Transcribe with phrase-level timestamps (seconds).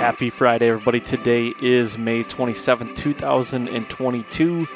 [0.00, 0.98] Happy Friday, everybody.
[0.98, 4.66] Today is May 27th, 2022,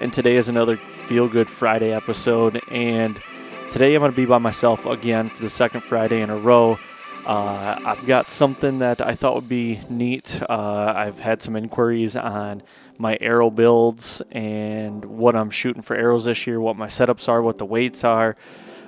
[0.00, 2.60] and today is another Feel Good Friday episode.
[2.68, 3.22] And
[3.70, 6.80] today I'm going to be by myself again for the second Friday in a row.
[7.24, 10.42] Uh, I've got something that I thought would be neat.
[10.50, 12.64] Uh, I've had some inquiries on
[12.98, 17.40] my arrow builds and what I'm shooting for arrows this year, what my setups are,
[17.40, 18.36] what the weights are,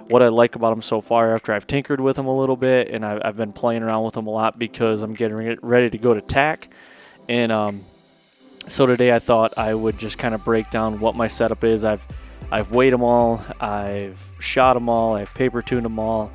[0.09, 2.89] what I like about them so far after I've tinkered with them a little bit
[2.91, 5.99] and I've, I've been playing around with them a lot because I'm getting ready to
[5.99, 6.69] go to TAC.
[7.29, 7.85] And um,
[8.69, 11.85] so today I thought I would just kind of break down what my setup is.
[11.85, 12.07] I've
[12.51, 16.31] I've weighed them all, I've shot them all, I've paper tuned them all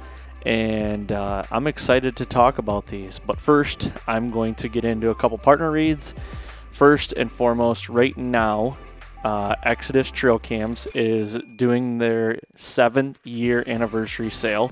[0.45, 3.19] and uh, I'm excited to talk about these.
[3.19, 6.15] But first, I'm going to get into a couple partner reads.
[6.71, 8.77] First and foremost, right now,
[9.23, 14.71] uh, Exodus Trail Cams is doing their seven year anniversary sale.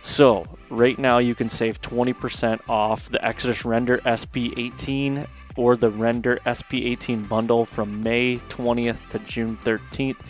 [0.00, 6.36] So, right now, you can save 20% off the Exodus Render SP18 or the Render
[6.46, 10.20] SP18 bundle from May 20th to June 13th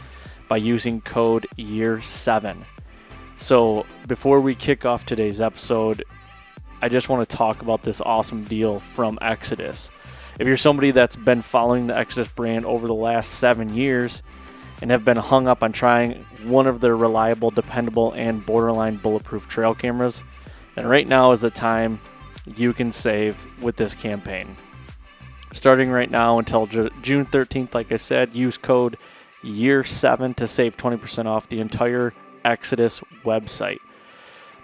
[0.49, 2.57] by using code YEAR7.
[3.37, 6.03] So, before we kick off today's episode,
[6.81, 9.91] I just want to talk about this awesome deal from Exodus.
[10.39, 14.23] If you're somebody that's been following the Exodus brand over the last seven years
[14.81, 19.49] and have been hung up on trying one of their reliable, dependable, and borderline bulletproof
[19.49, 20.23] trail cameras,
[20.77, 21.99] then right now is the time
[22.47, 24.55] you can save with this campaign.
[25.53, 28.97] Starting right now until June 13th, like I said, use code
[29.43, 33.81] YEAR7 to save 20% off the entire Exodus website.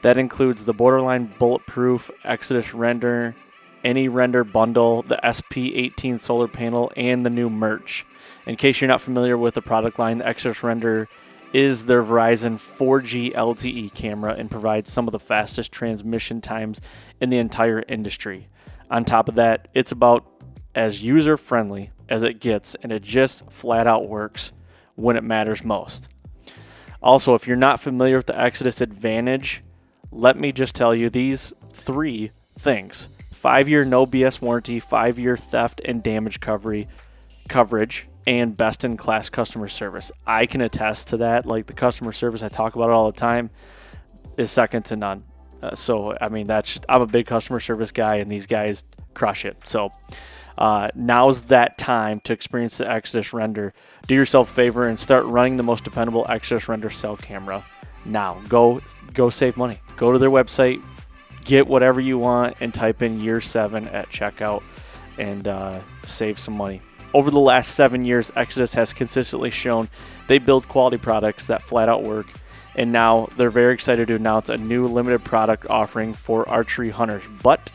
[0.02, 3.34] That includes the Borderline Bulletproof Exodus Render,
[3.84, 8.06] any render bundle, the SP18 solar panel, and the new merch.
[8.46, 11.08] In case you're not familiar with the product line, the Exodus Render
[11.52, 16.80] is their Verizon 4G LTE camera and provides some of the fastest transmission times
[17.20, 18.48] in the entire industry.
[18.90, 20.26] On top of that, it's about
[20.74, 24.52] as user friendly as it gets, and it just flat out works
[24.96, 26.08] when it matters most.
[27.00, 29.62] Also, if you're not familiar with the Exodus Advantage,
[30.10, 33.08] let me just tell you these three things
[33.44, 36.88] five year no BS warranty, five year theft and damage coverage,
[37.46, 40.10] coverage, and best in class customer service.
[40.26, 41.44] I can attest to that.
[41.44, 43.50] Like the customer service, I talk about it all the time,
[44.38, 45.24] is second to none.
[45.62, 48.82] Uh, so, I mean, that's I'm a big customer service guy, and these guys
[49.12, 49.58] crush it.
[49.68, 49.90] So,
[50.56, 53.74] uh, now's that time to experience the Exodus render.
[54.06, 57.62] Do yourself a favor and start running the most dependable Exodus render cell camera
[58.06, 58.40] now.
[58.48, 58.80] Go
[59.12, 59.80] go save money.
[59.98, 60.82] Go to their website,
[61.44, 64.62] get whatever you want, and type in year seven at checkout
[65.18, 66.80] and uh, save some money.
[67.12, 69.88] Over the last seven years, Exodus has consistently shown
[70.26, 72.26] they build quality products that flat out work.
[72.76, 77.22] And now they're very excited to announce a new limited product offering for archery hunters.
[77.40, 77.70] But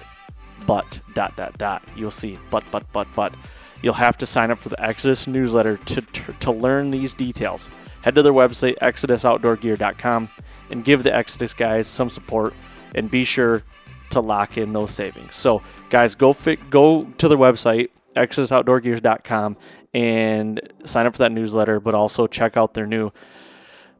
[0.67, 1.81] but dot dot dot.
[1.95, 3.33] You'll see but but but but.
[3.81, 7.69] You'll have to sign up for the Exodus newsletter to, to, to learn these details.
[8.01, 10.29] Head to their website, exodusoutdoorgear.com,
[10.69, 12.53] and give the Exodus guys some support.
[12.95, 13.63] And be sure
[14.11, 15.35] to lock in those savings.
[15.35, 19.57] So, guys, go fi- go to their website, exodusoutdoorgears.com,
[19.93, 21.79] and sign up for that newsletter.
[21.79, 23.11] But also check out their new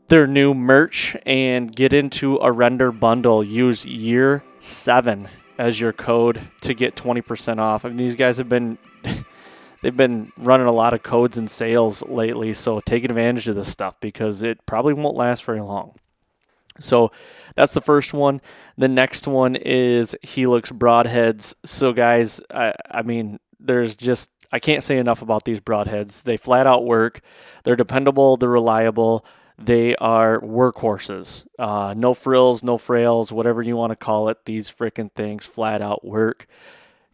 [0.08, 3.44] their new merch and get into a render bundle.
[3.44, 5.28] Use year seven
[5.58, 7.86] as your code to get 20% off.
[7.86, 8.78] I mean, these guys have been
[9.82, 13.70] they've been running a lot of codes and sales lately, so take advantage of this
[13.70, 15.94] stuff because it probably won't last very long.
[16.80, 17.12] So
[17.56, 18.42] that's the first one.
[18.78, 21.56] The next one is Helix broadheads.
[21.66, 26.24] So guys, I, I mean, there's just I can't say enough about these broadheads.
[26.24, 27.22] They flat out work.
[27.64, 28.38] They're dependable.
[28.38, 29.26] They're reliable.
[29.58, 31.46] They are workhorses.
[31.60, 34.46] Uh, no frills, no frails, whatever you want to call it.
[34.46, 36.48] These freaking things flat out work.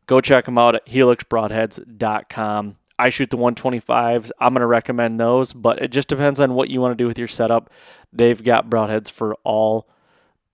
[0.05, 2.77] Go check them out at helixbroadheads.com.
[2.97, 4.31] I shoot the 125s.
[4.39, 7.07] I'm going to recommend those, but it just depends on what you want to do
[7.07, 7.69] with your setup.
[8.13, 9.87] They've got broadheads for all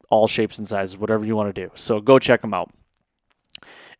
[0.09, 1.71] all shapes and sizes, whatever you want to do.
[1.73, 2.69] So go check them out.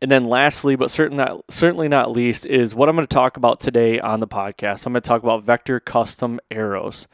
[0.02, 3.38] And then lastly, but certainly not, certainly not least, is what I'm going to talk
[3.38, 4.86] about today on the podcast.
[4.86, 7.08] I'm going to talk about Vector custom arrows.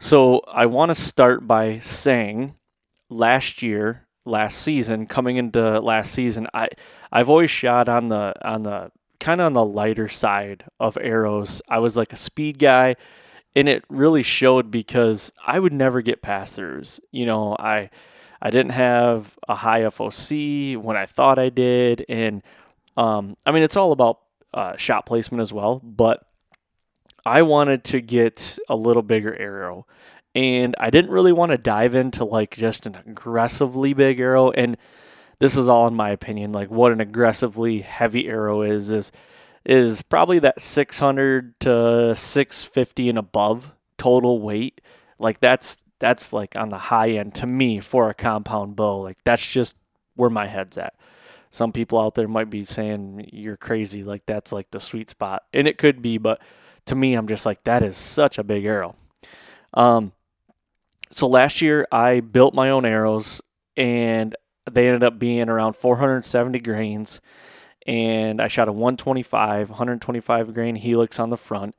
[0.00, 2.56] So I want to start by saying
[3.08, 6.68] last year, last season, coming into last season, I
[7.12, 8.90] I've always shot on the on the
[9.20, 11.62] kind of on the lighter side of arrows.
[11.68, 12.96] I was like a speed guy
[13.54, 17.00] and it really showed because I would never get pass throughs.
[17.10, 17.90] You know, I
[18.40, 22.42] I didn't have a high FOC when I thought I did, and
[22.96, 24.20] um, I mean it's all about
[24.54, 25.80] uh, shot placement as well.
[25.80, 26.24] But
[27.24, 29.86] I wanted to get a little bigger arrow,
[30.34, 34.50] and I didn't really want to dive into like just an aggressively big arrow.
[34.52, 34.76] And
[35.40, 36.52] this is all in my opinion.
[36.52, 39.10] Like what an aggressively heavy arrow is is
[39.64, 44.80] is probably that 600 to 650 and above total weight.
[45.18, 49.00] Like that's that's like on the high end to me for a compound bow.
[49.00, 49.76] Like that's just
[50.14, 50.94] where my head's at.
[51.50, 55.44] Some people out there might be saying you're crazy, like that's like the sweet spot.
[55.52, 56.40] And it could be, but
[56.86, 58.94] to me I'm just like that is such a big arrow.
[59.72, 60.12] Um
[61.10, 63.40] so last year I built my own arrows
[63.76, 64.36] and
[64.74, 67.20] they ended up being around 470 grains
[67.86, 71.74] and I shot a 125, 125 grain helix on the front,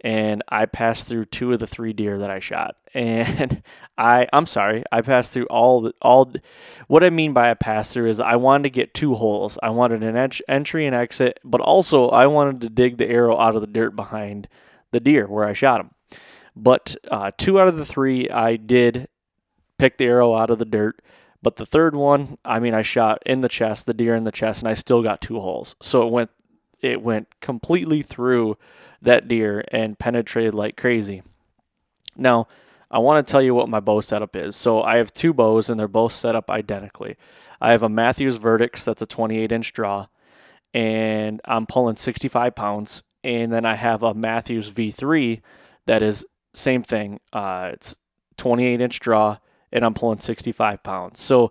[0.00, 2.76] and I passed through two of the three deer that I shot.
[2.94, 3.64] And
[3.98, 6.32] I, I'm sorry, I passed through all the, all.
[6.86, 9.58] What I mean by a pass through is I wanted to get two holes.
[9.64, 13.36] I wanted an ent- entry and exit, but also I wanted to dig the arrow
[13.36, 14.46] out of the dirt behind
[14.92, 15.90] the deer where I shot him.
[16.54, 19.08] But uh, two out of the three, I did
[19.76, 21.02] pick the arrow out of the dirt.
[21.44, 24.32] But the third one, I mean, I shot in the chest, the deer in the
[24.32, 25.76] chest, and I still got two holes.
[25.82, 26.30] So it went,
[26.80, 28.56] it went completely through
[29.02, 31.22] that deer and penetrated like crazy.
[32.16, 32.48] Now,
[32.90, 34.56] I want to tell you what my bow setup is.
[34.56, 37.18] So I have two bows, and they're both set up identically.
[37.60, 40.06] I have a Mathews Vertix that's a 28 inch draw,
[40.72, 43.02] and I'm pulling 65 pounds.
[43.22, 45.42] And then I have a Mathews V3
[45.84, 46.24] that is
[46.54, 47.20] same thing.
[47.34, 47.98] Uh, it's
[48.38, 49.36] 28 inch draw
[49.74, 51.20] and I'm pulling 65 pounds.
[51.20, 51.50] So,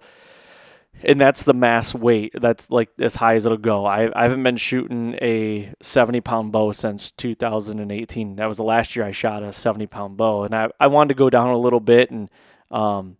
[1.03, 2.31] and that's the mass weight.
[2.33, 3.85] That's like as high as it'll go.
[3.85, 8.37] I, I haven't been shooting a 70 pound bow since 2018.
[8.37, 11.09] That was the last year I shot a 70 pound bow, and I, I wanted
[11.09, 12.29] to go down a little bit, and
[12.71, 13.17] um,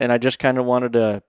[0.00, 1.22] and I just kind of wanted to.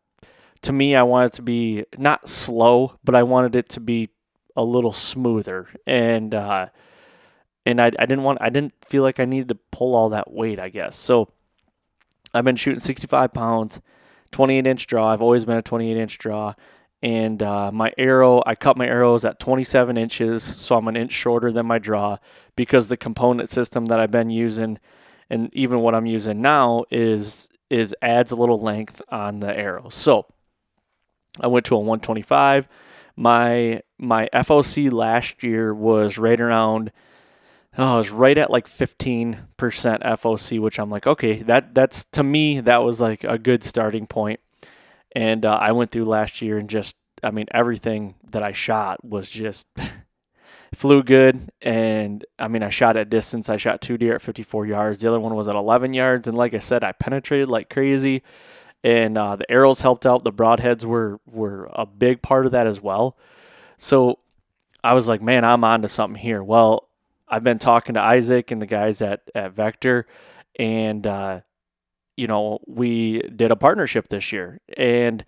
[0.64, 4.10] To me, I wanted to be not slow, but I wanted it to be
[4.56, 6.70] a little smoother, and uh,
[7.66, 10.32] and I, I didn't want I didn't feel like I needed to pull all that
[10.32, 10.60] weight.
[10.60, 11.30] I guess so.
[12.38, 13.82] I've been shooting 65 pounds,
[14.32, 15.12] 28 inch draw.
[15.12, 16.54] I've always been a 28 inch draw.
[17.02, 21.12] And uh, my arrow, I cut my arrows at 27 inches, so I'm an inch
[21.12, 22.18] shorter than my draw
[22.56, 24.80] because the component system that I've been using,
[25.30, 29.90] and even what I'm using now, is is adds a little length on the arrow.
[29.90, 30.26] So
[31.40, 32.68] I went to a 125.
[33.16, 36.92] My my FOC last year was right around
[37.78, 42.24] oh, I was right at like 15% FOC, which I'm like, okay, that that's to
[42.24, 44.40] me that was like a good starting point.
[45.16, 49.04] And uh, I went through last year and just, I mean, everything that I shot
[49.04, 49.68] was just
[50.76, 51.50] flew good.
[51.62, 53.50] And I mean, I shot at distance.
[53.50, 55.00] I shot two deer at 54 yards.
[55.00, 56.28] The other one was at 11 yards.
[56.28, 58.24] And like I said, I penetrated like crazy.
[58.84, 60.24] And uh, the arrows helped out.
[60.24, 63.18] The broadheads were were a big part of that as well.
[63.78, 64.20] So
[64.84, 66.44] I was like, man, I'm on to something here.
[66.44, 66.87] Well,
[67.28, 70.08] I've been talking to Isaac and the guys at, at Vector,
[70.58, 71.42] and uh,
[72.16, 75.26] you know we did a partnership this year, and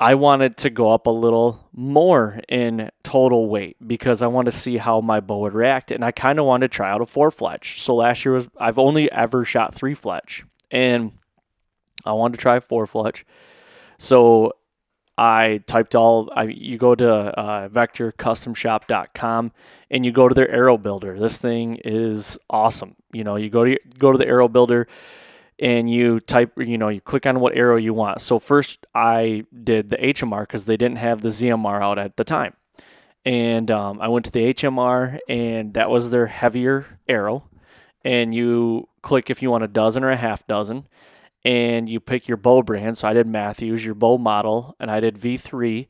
[0.00, 4.56] I wanted to go up a little more in total weight because I wanted to
[4.56, 7.06] see how my bow would react, and I kind of wanted to try out a
[7.06, 7.82] four fletch.
[7.82, 11.12] So last year was I've only ever shot three fletch, and
[12.04, 13.24] I wanted to try four fletch.
[13.98, 14.52] So
[15.18, 16.30] I typed all.
[16.34, 19.52] I, you go to uh, vectorcustomshop.com
[19.90, 21.18] and you go to their arrow builder.
[21.18, 22.94] This thing is awesome.
[23.12, 24.86] You know, you go to go to the arrow builder
[25.58, 26.52] and you type.
[26.56, 28.20] You know, you click on what arrow you want.
[28.20, 32.24] So first, I did the HMR because they didn't have the ZMR out at the
[32.24, 32.54] time,
[33.24, 37.48] and um, I went to the HMR and that was their heavier arrow.
[38.04, 40.86] And you click if you want a dozen or a half dozen
[41.44, 42.98] and you pick your bow brand.
[42.98, 45.86] So I did Mathews, your bow model, and I did V3.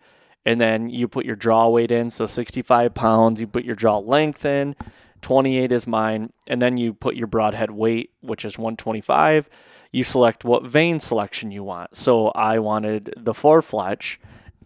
[0.46, 3.40] And then you put your draw weight in, so 65 pounds.
[3.40, 4.76] You put your draw length in,
[5.20, 6.32] 28 is mine.
[6.46, 9.48] And then you put your broadhead weight, which is 125.
[9.92, 11.96] You select what vane selection you want.
[11.96, 14.20] So I wanted the four fletch,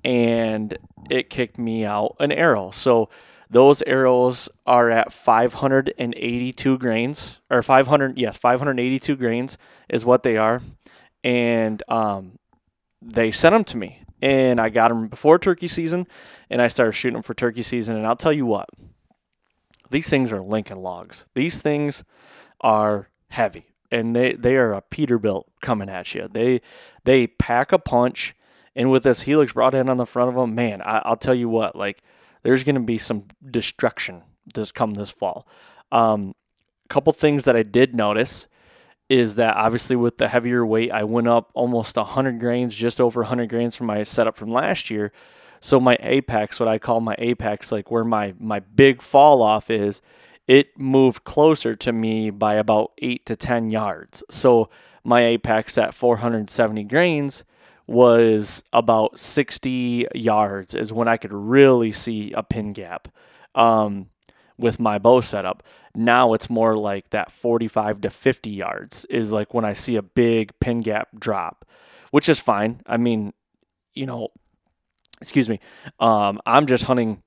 [0.04, 0.76] and
[1.10, 2.70] it kicked me out an arrow.
[2.70, 3.08] So
[3.52, 9.58] those arrows are at 582 grains, or 500, yes, 582 grains
[9.90, 10.62] is what they are.
[11.22, 12.38] And um,
[13.02, 16.06] they sent them to me, and I got them before turkey season,
[16.48, 17.94] and I started shooting them for turkey season.
[17.94, 18.70] And I'll tell you what,
[19.90, 21.26] these things are Lincoln logs.
[21.34, 22.04] These things
[22.62, 26.26] are heavy, and they, they are a Peterbilt coming at you.
[26.32, 26.62] They
[27.04, 28.34] they pack a punch,
[28.74, 31.50] and with this Helix broadhead on the front of them, man, I, I'll tell you
[31.50, 32.02] what, like
[32.42, 34.22] there's going to be some destruction
[34.54, 35.46] this come this fall.
[35.90, 36.34] Um,
[36.84, 38.48] a couple things that I did notice
[39.08, 43.20] is that obviously with the heavier weight, I went up almost 100 grains, just over
[43.20, 45.12] 100 grains from my setup from last year.
[45.60, 49.70] So my apex, what I call my apex, like where my my big fall off
[49.70, 50.02] is,
[50.48, 54.24] it moved closer to me by about eight to 10 yards.
[54.30, 54.70] So
[55.04, 57.44] my apex at 470 grains
[57.86, 63.08] was about 60 yards is when I could really see a pin gap
[63.54, 64.10] um,
[64.58, 65.62] with my bow setup.
[65.94, 70.02] Now it's more like that 45 to 50 yards is like when I see a
[70.02, 71.66] big pin gap drop,
[72.10, 72.80] which is fine.
[72.86, 73.34] I mean,
[73.94, 74.28] you know,
[75.20, 75.60] excuse me.
[76.00, 77.22] Um, I'm just hunting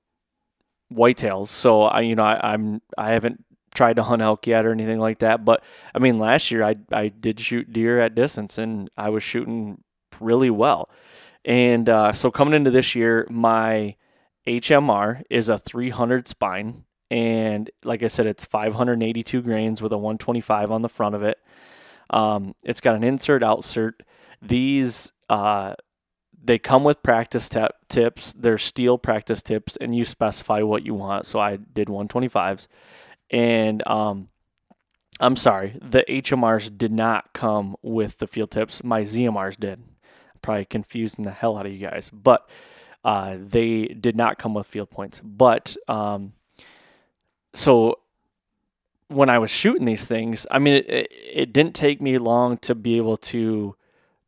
[0.92, 3.44] whitetails, so I, you know, I, I'm I haven't
[3.74, 5.44] tried to hunt elk yet or anything like that.
[5.44, 5.62] But
[5.94, 9.82] I mean, last year I I did shoot deer at distance, and I was shooting
[10.20, 10.90] really well.
[11.44, 13.96] And uh, so coming into this year, my
[14.46, 16.84] HMR is a 300 spine.
[17.10, 21.38] And like I said, it's 582 grains with a 125 on the front of it.
[22.10, 23.94] Um, it's got an insert outsert.
[24.42, 25.74] These, uh,
[26.42, 28.32] they come with practice t- tips.
[28.32, 31.26] They're steel practice tips, and you specify what you want.
[31.26, 32.66] So I did 125s.
[33.30, 34.28] And um,
[35.18, 38.84] I'm sorry, the HMRs did not come with the field tips.
[38.84, 39.82] My ZMRs did
[40.36, 42.48] probably confusing the hell out of you guys, but
[43.04, 45.20] uh, they did not come with field points.
[45.20, 46.32] But um,
[47.54, 48.00] so
[49.08, 52.74] when I was shooting these things, I mean, it, it, didn't take me long to
[52.74, 53.76] be able to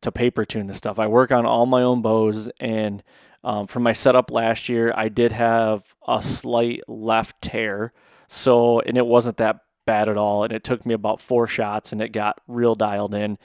[0.01, 0.97] to paper tune the stuff.
[0.97, 3.03] I work on all my own bows, and
[3.43, 7.91] um, my setup last year, I did have a slight left tear,
[8.29, 10.45] so and it wasn't that bad at all.
[10.45, 13.37] And it took me about four shots, and it got real dialed in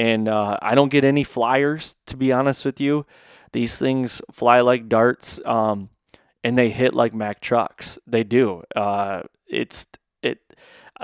[0.00, 3.04] and uh, I don't get any flyers to be honest with you.
[3.52, 5.90] These things fly like darts, um,
[6.42, 7.98] and they hit like Mack trucks.
[8.06, 8.62] They do.
[8.74, 9.86] Uh, it's
[10.22, 10.38] it.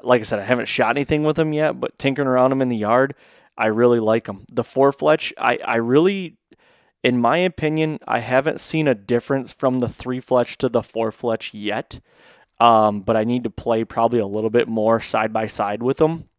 [0.02, 2.70] Like I said, I haven't shot anything with them yet, but tinkering around them in
[2.70, 3.14] the yard,
[3.58, 4.46] I really like them.
[4.50, 6.38] The four fletch, I I really,
[7.04, 11.12] in my opinion, I haven't seen a difference from the three fletch to the four
[11.12, 12.00] fletch yet.
[12.58, 15.98] Um, but I need to play probably a little bit more side by side with
[15.98, 16.30] them.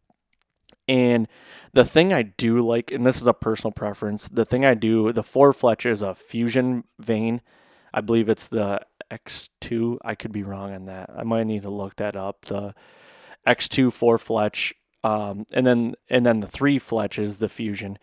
[0.88, 1.28] And
[1.74, 5.12] the thing I do like, and this is a personal preference, the thing I do,
[5.12, 7.42] the four fletch is a fusion vane.
[7.92, 8.80] I believe it's the
[9.10, 9.98] X2.
[10.02, 11.10] I could be wrong on that.
[11.14, 12.46] I might need to look that up.
[12.46, 12.74] The
[13.46, 17.98] X2 four fletch, um, and then and then the three fletch is the fusion.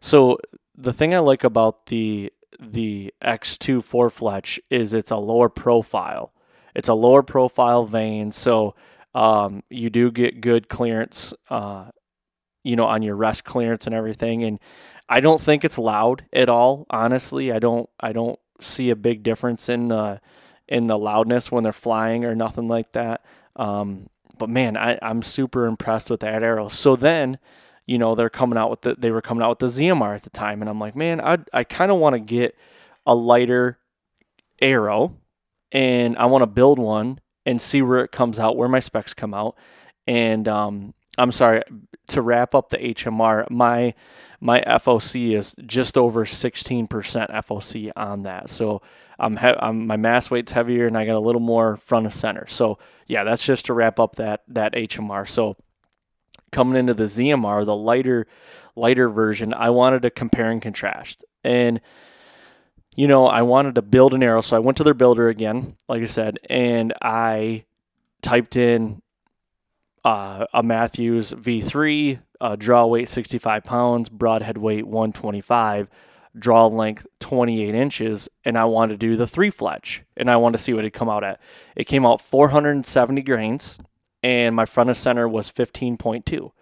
[0.00, 0.38] So
[0.74, 6.32] the thing I like about the the X2 four fletch is it's a lower profile.
[6.74, 8.74] It's a lower profile vane, so
[9.14, 11.86] um, you do get good clearance uh,
[12.66, 14.42] you know, on your rest clearance and everything.
[14.42, 14.58] And
[15.08, 16.84] I don't think it's loud at all.
[16.90, 17.88] Honestly, I don't.
[18.00, 20.20] I don't see a big difference in the
[20.68, 23.24] in the loudness when they're flying or nothing like that.
[23.54, 26.66] Um, but man, I, I'm super impressed with that arrow.
[26.66, 27.38] So then,
[27.86, 30.22] you know, they're coming out with the they were coming out with the ZMR at
[30.22, 32.56] the time, and I'm like, man, I I kind of want to get
[33.06, 33.78] a lighter
[34.60, 35.16] arrow,
[35.70, 39.14] and I want to build one and see where it comes out, where my specs
[39.14, 39.56] come out,
[40.08, 41.62] and um, I'm sorry,
[42.08, 43.94] to wrap up the HMR, my
[44.38, 48.50] my FOC is just over 16% FOC on that.
[48.50, 48.82] So
[49.18, 52.12] I'm, he- I'm my mass weight's heavier and I got a little more front of
[52.12, 52.46] center.
[52.46, 55.26] So yeah, that's just to wrap up that that HMR.
[55.28, 55.56] So
[56.52, 58.26] coming into the ZMR, the lighter
[58.74, 61.24] lighter version, I wanted to compare and contrast.
[61.42, 61.80] And
[62.94, 65.76] you know, I wanted to build an arrow, so I went to their builder again,
[65.88, 67.64] like I said, and I
[68.22, 69.02] typed in
[70.06, 75.88] uh, a Mathews V3, uh, draw weight 65 pounds, broadhead weight 125,
[76.38, 80.58] draw length 28 inches, and I wanted to do the three fletch, and I wanted
[80.58, 81.40] to see what it come out at.
[81.74, 83.80] It came out 470 grains,
[84.22, 86.52] and my front of center was 15.2.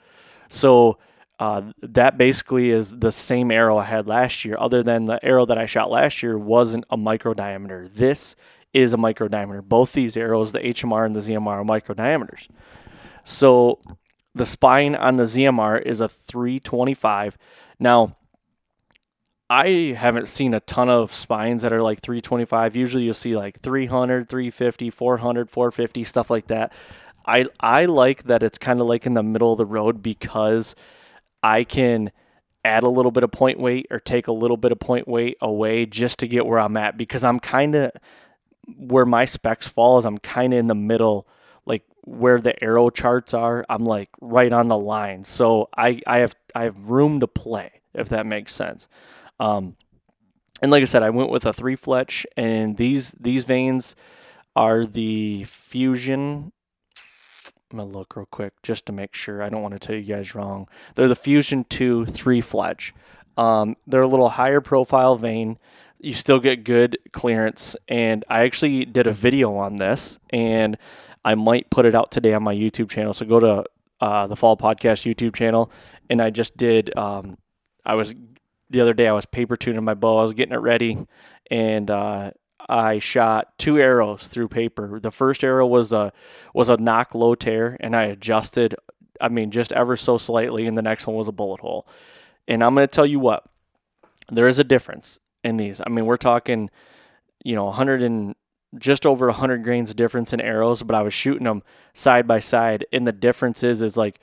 [0.48, 0.96] So
[1.38, 5.44] uh, that basically is the same arrow I had last year, other than the arrow
[5.44, 7.88] that I shot last year wasn't a micro diameter.
[7.92, 8.36] This
[8.72, 9.60] is a micro diameter.
[9.60, 12.48] Both these arrows, the HMR and the ZMR, are micro diameters.
[13.24, 13.80] So
[14.34, 17.36] the spine on the ZMR is a 325.
[17.78, 18.16] Now,
[19.50, 22.76] I haven't seen a ton of spines that are like 325.
[22.76, 26.72] Usually you'll see like 300, 350, 400, 450, stuff like that.
[27.26, 30.74] I I like that it's kind of like in the middle of the road because
[31.42, 32.10] I can
[32.64, 35.36] add a little bit of point weight or take a little bit of point weight
[35.40, 37.92] away just to get where I'm at because I'm kind of
[38.76, 41.26] where my specs fall is I'm kind of in the middle
[42.04, 46.34] where the arrow charts are I'm like right on the line so I I have
[46.54, 48.88] I have room to play if that makes sense
[49.40, 49.76] um
[50.62, 53.96] and like I said I went with a three fletch and these these vanes
[54.56, 56.52] are the fusion
[57.74, 59.42] I'm gonna look real quick just to make sure.
[59.42, 60.68] I don't want to tell you guys wrong.
[60.94, 62.94] They're the Fusion 2 three fletch.
[63.36, 65.58] Um, they're a little higher profile vane.
[65.98, 70.76] You still get good clearance, and I actually did a video on this, and
[71.24, 73.12] I might put it out today on my YouTube channel.
[73.12, 73.64] So go to
[74.00, 75.70] uh, the Fall Podcast YouTube channel,
[76.10, 76.96] and I just did.
[76.96, 77.38] Um,
[77.84, 78.14] I was
[78.70, 79.08] the other day.
[79.08, 80.18] I was paper tuning my bow.
[80.18, 80.98] I was getting it ready,
[81.50, 82.32] and uh,
[82.68, 85.00] I shot two arrows through paper.
[85.00, 86.12] The first arrow was a
[86.52, 88.74] was a nock low tear, and I adjusted.
[89.20, 91.86] I mean, just ever so slightly, and the next one was a bullet hole.
[92.46, 93.44] And I'm going to tell you what,
[94.30, 95.80] there is a difference in these.
[95.86, 96.68] I mean, we're talking,
[97.44, 98.34] you know, 100 and
[98.78, 102.86] just over 100 grains difference in arrows, but I was shooting them side by side,
[102.92, 104.20] and the difference is is like,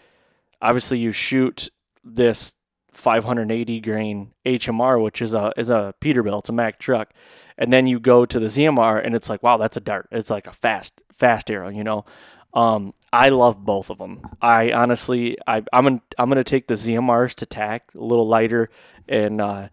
[0.61, 1.69] obviously you shoot
[2.03, 2.55] this
[2.91, 7.13] 580 grain HMR, which is a is a Peterbilt, it's a Mack truck
[7.61, 10.07] and then you go to the ZMR and it's like, wow, that's a dart.
[10.11, 12.05] It's like a fast, fast arrow, you know.
[12.55, 14.21] Um, I love both of them.
[14.41, 18.71] I honestly, I, am gonna, I'm gonna take the ZMRs to TAC a little lighter,
[19.07, 19.69] and uh,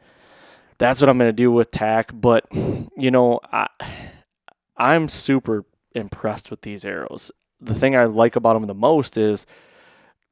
[0.77, 2.13] that's what I'm gonna do with TAC.
[2.13, 3.69] But you know, I,
[4.79, 5.65] I'm super
[5.95, 7.33] impressed with these arrows.
[7.61, 9.47] The thing I like about them the most is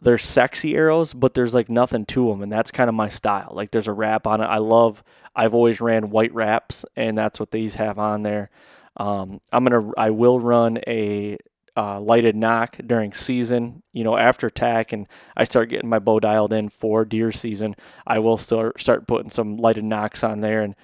[0.01, 3.53] they're sexy arrows, but there's like nothing to them, and that's kind of my style.
[3.53, 4.45] Like there's a wrap on it.
[4.45, 5.03] I love.
[5.35, 8.51] I've always ran white wraps, and that's what these have on there.
[8.97, 9.91] Um, I'm gonna.
[9.97, 11.39] I will run a
[11.77, 13.83] uh, lighted nock during season.
[13.93, 15.07] You know, after TAC, and
[15.37, 17.75] I start getting my bow dialed in for deer season.
[18.07, 20.75] I will start start putting some lighted nocks on there, and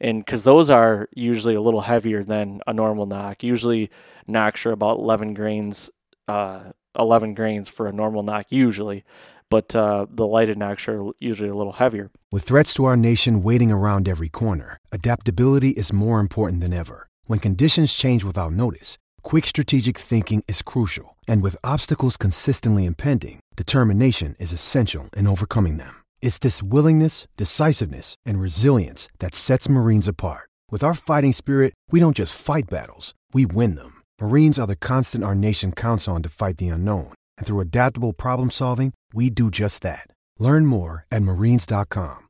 [0.00, 3.42] and because those are usually a little heavier than a normal nock.
[3.42, 3.90] Usually,
[4.26, 5.90] nocks are about 11 grains.
[6.28, 9.04] Uh, 11 grains for a normal nock usually,
[9.48, 12.10] but uh, the lighted nocks are usually a little heavier.
[12.32, 17.08] With threats to our nation waiting around every corner, adaptability is more important than ever.
[17.24, 23.40] When conditions change without notice, quick strategic thinking is crucial, and with obstacles consistently impending,
[23.56, 25.99] determination is essential in overcoming them.
[26.22, 30.48] It's this willingness, decisiveness, and resilience that sets Marines apart.
[30.70, 34.02] With our fighting spirit, we don't just fight battles, we win them.
[34.20, 37.12] Marines are the constant our nation counts on to fight the unknown.
[37.38, 40.06] And through adaptable problem solving, we do just that.
[40.38, 42.28] Learn more at marines.com.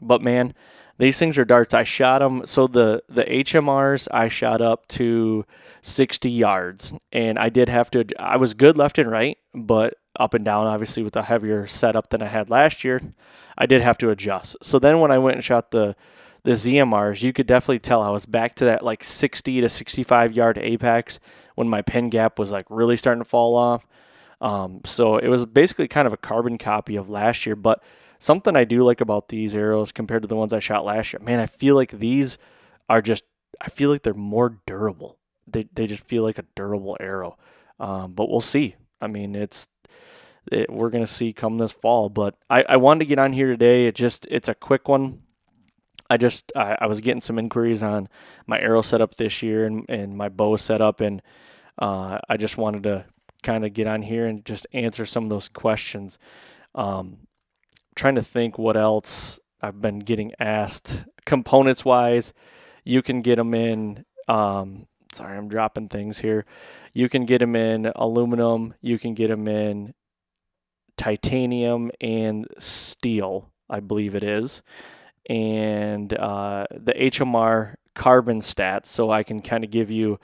[0.00, 0.54] But man,
[0.98, 1.74] these things are darts.
[1.74, 2.46] I shot them.
[2.46, 5.44] So the, the HMRs, I shot up to
[5.82, 6.92] 60 yards.
[7.12, 10.66] And I did have to, I was good left and right, but up and down,
[10.66, 13.00] obviously, with a heavier setup than I had last year,
[13.56, 14.56] I did have to adjust.
[14.62, 15.96] So then when I went and shot the,
[16.42, 20.32] the ZMRs, you could definitely tell I was back to that like 60 to 65
[20.32, 21.20] yard apex
[21.54, 23.86] when my pin gap was like really starting to fall off.
[24.40, 27.56] Um, so it was basically kind of a carbon copy of last year.
[27.56, 27.82] But
[28.18, 31.20] something I do like about these arrows compared to the ones I shot last year,
[31.20, 32.38] man, I feel like these
[32.88, 33.24] are just,
[33.60, 35.18] I feel like they're more durable.
[35.46, 37.36] They, they just feel like a durable arrow.
[37.80, 38.76] Um, but we'll see.
[39.00, 39.66] I mean, it's,
[40.52, 42.08] it, we're going to see come this fall.
[42.08, 43.86] But I, I wanted to get on here today.
[43.86, 45.22] It just, it's a quick one.
[46.10, 48.08] I just I, I, was getting some inquiries on
[48.46, 51.20] my arrow setup this year and, and my bow setup, and
[51.78, 53.04] uh, I just wanted to
[53.42, 56.18] kind of get on here and just answer some of those questions.
[56.74, 57.26] Um,
[57.94, 62.32] trying to think what else I've been getting asked components wise.
[62.84, 64.04] You can get them in.
[64.28, 66.46] Um, sorry, I'm dropping things here.
[66.94, 68.74] You can get them in aluminum.
[68.80, 69.94] You can get them in
[70.98, 73.50] titanium and steel.
[73.70, 74.62] I believe it is
[75.28, 80.18] and uh, the HMR carbon stats, so I can kind of give you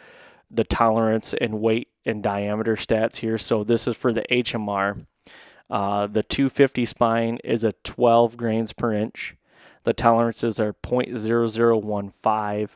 [0.50, 3.36] the tolerance and weight and diameter stats here.
[3.38, 5.06] So this is for the HMR.
[5.68, 9.34] Uh, the 250 spine is a 12 grains per inch.
[9.82, 12.68] The tolerances are 0.0015.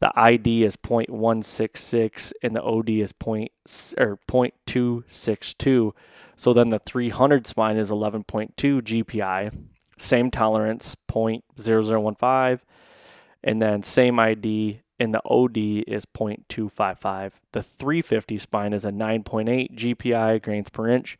[0.00, 5.92] The ID is 0.166 and the OD is or 0.262.
[6.36, 9.56] So then the 300 spine is 11.2 GPI.
[9.98, 12.60] Same tolerance, 0.0015.
[13.42, 17.32] And then same ID and the OD is 0.255.
[17.52, 21.18] The 350 spine is a 9.8 GPI grains per inch.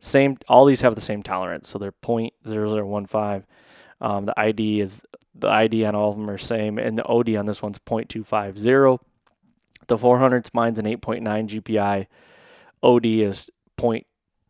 [0.00, 3.44] Same, all these have the same tolerance, so they're 0.0015.
[4.00, 7.36] Um, the ID is the ID on all of them are same, and the OD
[7.36, 8.98] on this one's 0.250.
[9.86, 12.06] The 400 spine's an 8.9 GPI.
[12.82, 13.50] OD is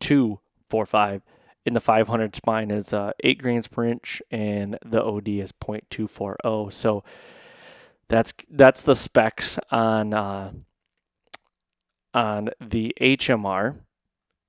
[0.07, 1.21] 0.245.
[1.65, 6.73] In the 500 spine is uh, 8 grains per inch, and the OD is 0.240.
[6.73, 7.03] So
[8.09, 10.51] that's that's the specs on uh,
[12.13, 13.77] on the HMR,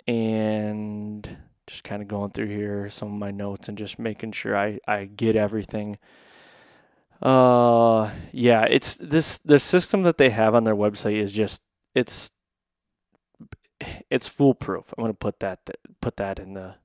[0.08, 1.36] and
[1.66, 4.80] just kind of going through here some of my notes and just making sure I
[4.86, 5.98] I get everything.
[7.22, 11.62] Uh, yeah, it's this the system that they have on their website is just
[11.94, 12.30] it's
[14.10, 14.92] it's foolproof.
[14.96, 15.60] I'm gonna put that
[16.00, 16.76] put that in the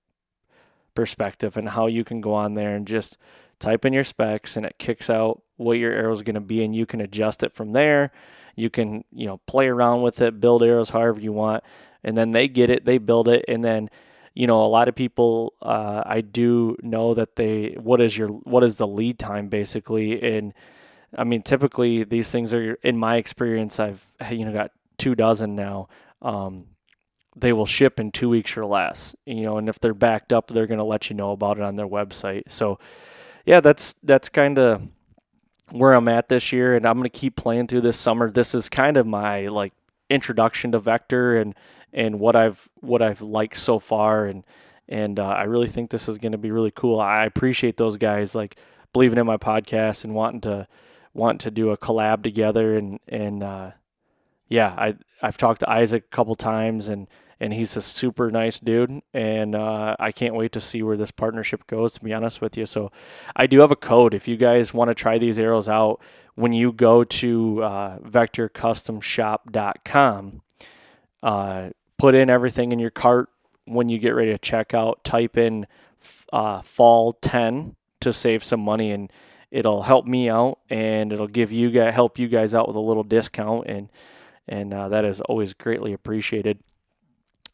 [0.95, 3.17] perspective and how you can go on there and just
[3.59, 6.63] type in your specs and it kicks out what your arrow is going to be
[6.63, 8.11] and you can adjust it from there
[8.55, 11.63] you can you know play around with it build arrows however you want
[12.03, 13.89] and then they get it they build it and then
[14.33, 18.27] you know a lot of people uh, i do know that they what is your
[18.27, 20.53] what is the lead time basically and
[21.17, 25.55] i mean typically these things are in my experience i've you know got two dozen
[25.55, 25.87] now
[26.21, 26.65] um,
[27.41, 30.47] they will ship in two weeks or less you know and if they're backed up
[30.47, 32.79] they're going to let you know about it on their website so
[33.45, 34.81] yeah that's that's kind of
[35.71, 38.29] where I'm at this year, and I'm going to keep playing through this summer.
[38.31, 39.73] This is kind of my like
[40.09, 41.55] introduction to vector and
[41.93, 44.43] and what I've what I've liked so far, and
[44.87, 46.99] and uh, I really think this is going to be really cool.
[46.99, 48.57] I appreciate those guys like
[48.93, 50.67] believing in my podcast and wanting to
[51.13, 53.71] want to do a collab together, and and uh,
[54.47, 57.07] yeah, I I've talked to Isaac a couple times and
[57.39, 59.01] and he's a super nice dude.
[59.13, 61.93] And uh, I can't wait to see where this partnership goes.
[61.93, 62.91] To be honest with you, so
[63.35, 66.01] I do have a code if you guys want to try these arrows out.
[66.35, 70.41] When you go to uh, vectorcustomshop.com,
[71.21, 73.27] uh, put in everything in your cart.
[73.65, 75.67] When you get ready to check out, type in
[76.31, 79.11] uh, fall 10 to save some money and
[79.51, 82.79] it'll help me out and it'll give you guys help you guys out with a
[82.79, 83.89] little discount and
[84.47, 86.59] and uh, that is always greatly appreciated.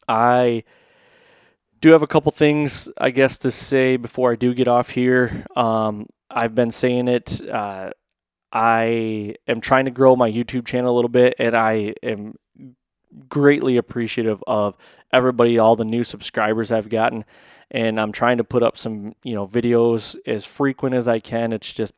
[0.08, 0.64] I
[1.80, 5.44] do have a couple things, I guess, to say before I do get off here.
[5.54, 7.40] Um, I've been saying it.
[7.48, 7.90] Uh,
[8.52, 12.36] I am trying to grow my YouTube channel a little bit, and I am
[13.28, 14.76] greatly appreciative of
[15.12, 17.24] everybody, all the new subscribers I've gotten,
[17.70, 21.52] and I'm trying to put up some, you know, videos as frequent as I can.
[21.52, 21.94] It's just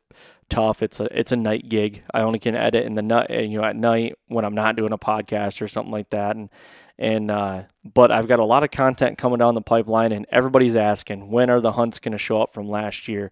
[0.49, 0.81] tough.
[0.81, 2.03] It's a it's a night gig.
[2.13, 4.91] I only can edit in the night, you know, at night when I'm not doing
[4.91, 6.49] a podcast or something like that, and
[6.99, 10.75] and uh, but I've got a lot of content coming down the pipeline, and everybody's
[10.75, 13.31] asking when are the hunts going to show up from last year.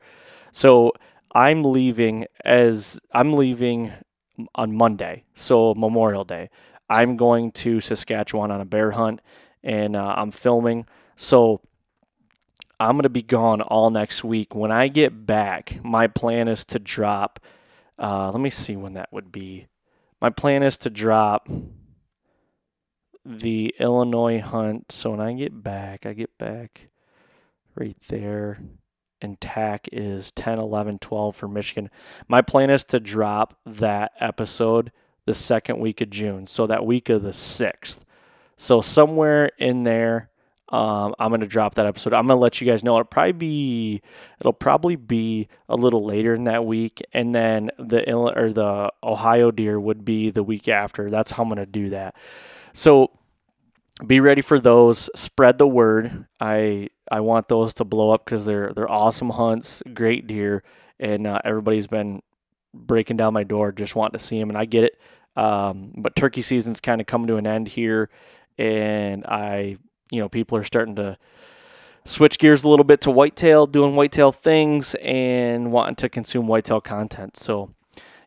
[0.54, 0.94] So
[1.36, 3.92] I'm leaving as I'm leaving
[4.56, 6.50] on Monday, so Memorial Day.
[6.90, 9.20] I'm going to Saskatchewan on a bear hunt,
[9.62, 10.88] and uh, I'm filming.
[11.18, 11.60] So
[12.80, 14.56] I'm going to be gone all next week.
[14.56, 17.42] When I get back, my plan is to drop.
[18.00, 19.68] Uh, let me see when that would be.
[20.22, 21.50] My plan is to drop
[23.28, 24.92] the Illinois hunt.
[24.92, 26.90] So when I get back, I get back
[27.76, 28.60] right there.
[29.22, 31.90] And TAC is 10, 11, 12 for Michigan.
[32.28, 34.92] My plan is to drop that episode
[35.26, 36.48] the second week of June.
[36.48, 38.04] So that week of the 6th.
[38.56, 40.30] So somewhere in there,
[40.70, 42.14] um, I'm going to drop that episode.
[42.14, 42.96] I'm going to let you guys know.
[42.96, 44.02] It'll probably be
[44.40, 49.52] it'll probably be a little later in that week, and then the or the Ohio
[49.52, 51.10] deer would be the week after.
[51.10, 52.16] That's how I'm going to do that.
[52.74, 53.12] So
[54.06, 55.10] be ready for those.
[55.16, 56.28] Spread the word.
[56.40, 60.64] I I want those to blow up because they're they're awesome hunts, great deer,
[61.00, 62.22] and uh, everybody's been
[62.74, 65.00] breaking down my door just wanting to see them, and I get it.
[65.36, 68.10] Um, but turkey season's kind of coming to an end here,
[68.58, 69.78] and I
[70.12, 71.18] you know people are starting to
[72.06, 76.82] switch gears a little bit to whitetail, doing whitetail things, and wanting to consume whitetail
[76.82, 77.38] content.
[77.38, 77.74] So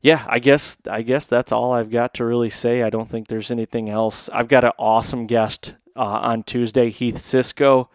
[0.01, 2.83] yeah, I guess I guess that's all I've got to really say.
[2.83, 4.29] I don't think there's anything else.
[4.33, 6.91] I've got an awesome guest uh, on Tuesday.
[6.91, 7.91] Heath Cisco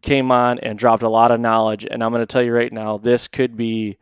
[0.00, 2.72] came on and dropped a lot of knowledge, and I'm going to tell you right
[2.72, 3.98] now, this could be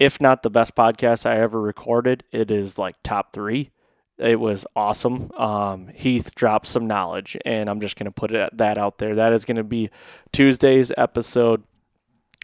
[0.00, 3.70] if not the best podcast I ever recorded, it is like top three.
[4.18, 5.30] It was awesome.
[5.36, 9.14] Um, Heath dropped some knowledge, and I'm just going to put it, that out there.
[9.14, 9.90] That is going to be
[10.32, 11.62] Tuesday's episode.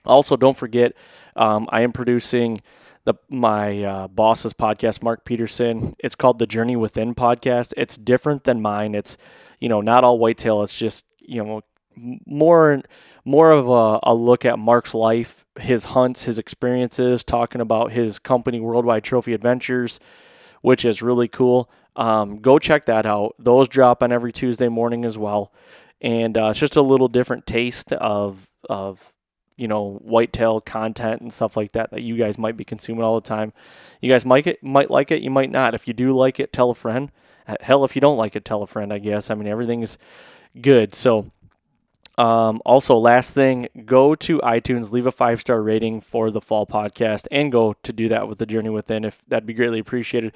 [0.05, 0.93] Also, don't forget,
[1.35, 2.61] um, I am producing
[3.07, 5.95] the my uh, boss's podcast, Mark Peterson.
[5.99, 7.73] It's called the Journey Within podcast.
[7.77, 8.95] It's different than mine.
[8.95, 9.17] It's
[9.61, 10.63] you know not all whitetail.
[10.63, 11.63] It's just you know
[12.27, 12.83] more
[13.25, 18.19] more of a, a look at Mark's life, his hunts, his experiences, talking about his
[18.19, 19.99] company, Worldwide Trophy Adventures,
[20.61, 21.71] which is really cool.
[21.95, 23.35] Um, go check that out.
[23.39, 25.53] Those drop on every Tuesday morning as well,
[26.01, 29.13] and uh, it's just a little different taste of of
[29.57, 33.15] you know whitetail content and stuff like that that you guys might be consuming all
[33.15, 33.53] the time.
[34.01, 35.75] You guys might it might like it, you might not.
[35.75, 37.11] If you do like it, tell a friend.
[37.61, 38.93] Hell, if you don't like it, tell a friend.
[38.93, 39.31] I guess.
[39.31, 39.99] I mean, everything's
[40.61, 40.95] good.
[40.95, 41.31] So
[42.19, 46.67] um, also, last thing, go to iTunes, leave a five star rating for the fall
[46.67, 49.05] podcast, and go to do that with the Journey Within.
[49.05, 50.33] If that'd be greatly appreciated.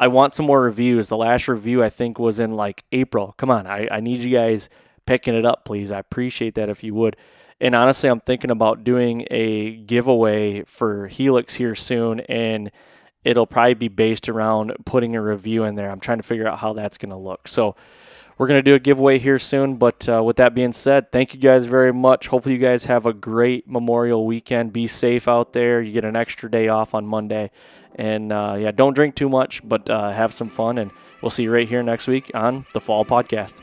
[0.00, 1.08] I want some more reviews.
[1.08, 3.34] The last review I think was in like April.
[3.36, 4.68] Come on, I, I need you guys
[5.06, 5.92] picking it up, please.
[5.92, 7.16] I appreciate that if you would.
[7.62, 12.72] And honestly, I'm thinking about doing a giveaway for Helix here soon, and
[13.22, 15.88] it'll probably be based around putting a review in there.
[15.88, 17.46] I'm trying to figure out how that's going to look.
[17.46, 17.76] So
[18.36, 19.76] we're going to do a giveaway here soon.
[19.76, 22.26] But uh, with that being said, thank you guys very much.
[22.26, 24.72] Hopefully, you guys have a great Memorial weekend.
[24.72, 25.80] Be safe out there.
[25.80, 27.52] You get an extra day off on Monday.
[27.94, 30.78] And uh, yeah, don't drink too much, but uh, have some fun.
[30.78, 30.90] And
[31.22, 33.60] we'll see you right here next week on the Fall Podcast.